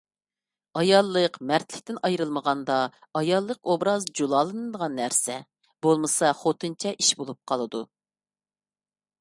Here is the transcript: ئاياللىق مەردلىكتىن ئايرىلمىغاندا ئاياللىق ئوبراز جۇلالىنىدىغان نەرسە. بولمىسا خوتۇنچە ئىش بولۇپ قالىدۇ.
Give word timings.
ئاياللىق 0.79 1.35
مەردلىكتىن 1.49 1.99
ئايرىلمىغاندا 2.07 2.77
ئاياللىق 3.21 3.71
ئوبراز 3.73 4.09
جۇلالىنىدىغان 4.21 4.97
نەرسە. 5.01 5.37
بولمىسا 5.87 6.35
خوتۇنچە 6.41 6.97
ئىش 6.99 7.15
بولۇپ 7.21 7.43
قالىدۇ. 7.53 7.85